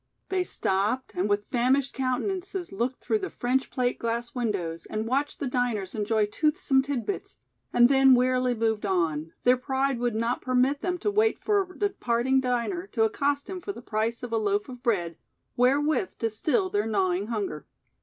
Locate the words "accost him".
13.03-13.61